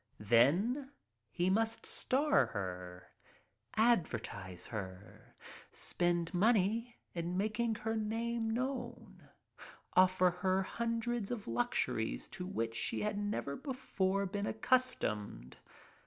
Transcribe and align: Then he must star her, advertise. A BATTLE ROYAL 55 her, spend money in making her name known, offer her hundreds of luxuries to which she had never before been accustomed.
Then 0.23 0.91
he 1.29 1.51
must 1.51 1.85
star 1.85 2.47
her, 2.47 3.07
advertise. 3.75 4.65
A 4.69 4.71
BATTLE 4.71 4.79
ROYAL 4.81 4.89
55 4.95 5.11
her, 5.29 5.35
spend 5.71 6.33
money 6.33 6.97
in 7.13 7.37
making 7.37 7.75
her 7.75 7.95
name 7.95 8.49
known, 8.49 9.29
offer 9.93 10.31
her 10.31 10.63
hundreds 10.63 11.29
of 11.29 11.47
luxuries 11.47 12.27
to 12.29 12.47
which 12.47 12.73
she 12.73 13.01
had 13.01 13.19
never 13.19 13.55
before 13.55 14.25
been 14.25 14.47
accustomed. 14.47 15.57